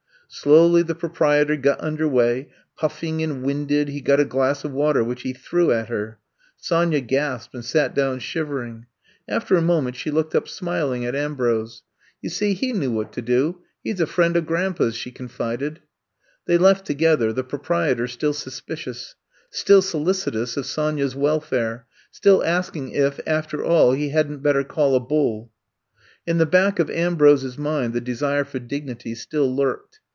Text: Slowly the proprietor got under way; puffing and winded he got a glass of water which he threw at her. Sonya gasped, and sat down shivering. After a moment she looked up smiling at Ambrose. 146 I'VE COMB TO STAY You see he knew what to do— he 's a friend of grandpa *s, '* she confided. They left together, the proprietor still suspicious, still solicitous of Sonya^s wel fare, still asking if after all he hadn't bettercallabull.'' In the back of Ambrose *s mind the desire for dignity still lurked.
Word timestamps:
Slowly 0.33 0.81
the 0.81 0.95
proprietor 0.95 1.57
got 1.57 1.83
under 1.83 2.07
way; 2.07 2.47
puffing 2.77 3.21
and 3.21 3.43
winded 3.43 3.89
he 3.89 3.99
got 3.99 4.21
a 4.21 4.23
glass 4.23 4.63
of 4.63 4.71
water 4.71 5.03
which 5.03 5.23
he 5.23 5.33
threw 5.33 5.73
at 5.73 5.89
her. 5.89 6.19
Sonya 6.55 7.01
gasped, 7.01 7.53
and 7.53 7.65
sat 7.65 7.93
down 7.93 8.19
shivering. 8.19 8.85
After 9.27 9.57
a 9.57 9.61
moment 9.61 9.97
she 9.97 10.09
looked 10.09 10.33
up 10.33 10.47
smiling 10.47 11.03
at 11.05 11.15
Ambrose. 11.17 11.83
146 12.21 12.31
I'VE 12.31 12.31
COMB 12.31 12.31
TO 12.31 12.31
STAY 12.31 12.45
You 12.47 12.53
see 12.53 12.67
he 12.67 12.79
knew 12.79 12.91
what 12.95 13.11
to 13.11 13.21
do— 13.21 13.61
he 13.83 13.91
's 13.93 13.99
a 13.99 14.07
friend 14.07 14.37
of 14.37 14.45
grandpa 14.45 14.85
*s, 14.85 14.93
'* 14.95 14.95
she 14.95 15.11
confided. 15.11 15.81
They 16.45 16.57
left 16.57 16.85
together, 16.85 17.33
the 17.33 17.43
proprietor 17.43 18.07
still 18.07 18.31
suspicious, 18.33 19.15
still 19.49 19.81
solicitous 19.81 20.55
of 20.55 20.63
Sonya^s 20.63 21.13
wel 21.13 21.41
fare, 21.41 21.87
still 22.09 22.41
asking 22.45 22.91
if 22.93 23.19
after 23.27 23.65
all 23.65 23.91
he 23.91 24.11
hadn't 24.11 24.41
bettercallabull.'' 24.41 25.49
In 26.25 26.37
the 26.37 26.45
back 26.45 26.79
of 26.79 26.89
Ambrose 26.89 27.43
*s 27.43 27.57
mind 27.57 27.91
the 27.91 27.99
desire 27.99 28.45
for 28.45 28.59
dignity 28.59 29.13
still 29.13 29.53
lurked. 29.53 29.97